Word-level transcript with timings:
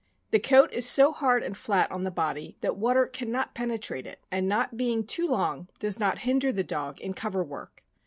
The 0.31 0.39
coat 0.39 0.73
is 0.73 0.89
so 0.89 1.11
hard 1.11 1.43
and 1.43 1.55
flat 1.55 1.91
on 1.91 2.01
the 2.01 2.09
body 2.09 2.57
that 2.61 2.75
water 2.75 3.05
can 3.05 3.31
not 3.31 3.53
penetrate 3.53 4.07
it, 4.07 4.19
and 4.31 4.49
not 4.49 4.75
being 4.75 5.05
too 5.05 5.27
long, 5.27 5.67
does 5.77 5.99
not 5.99 6.17
hinder 6.25 6.51
the 6.51 6.63
dog 6.63 6.99
in 7.01 7.13
cover 7.13 7.43
work. 7.43 7.83